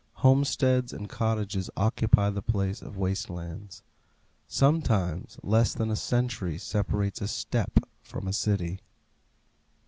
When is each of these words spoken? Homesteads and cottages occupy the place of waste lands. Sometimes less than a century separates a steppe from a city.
Homesteads 0.25 0.93
and 0.93 1.07
cottages 1.07 1.69
occupy 1.77 2.31
the 2.31 2.41
place 2.41 2.81
of 2.81 2.97
waste 2.97 3.29
lands. 3.29 3.83
Sometimes 4.47 5.37
less 5.43 5.75
than 5.75 5.91
a 5.91 5.95
century 5.95 6.57
separates 6.57 7.21
a 7.21 7.27
steppe 7.27 7.85
from 8.01 8.27
a 8.27 8.33
city. 8.33 8.79